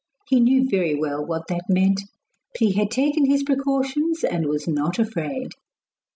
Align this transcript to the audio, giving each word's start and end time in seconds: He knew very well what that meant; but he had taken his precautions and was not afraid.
He 0.29 0.39
knew 0.39 0.67
very 0.67 0.95
well 0.95 1.23
what 1.23 1.45
that 1.49 1.65
meant; 1.69 1.99
but 2.53 2.57
he 2.59 2.71
had 2.71 2.89
taken 2.89 3.23
his 3.25 3.43
precautions 3.43 4.23
and 4.23 4.47
was 4.47 4.67
not 4.67 4.97
afraid. 4.97 5.51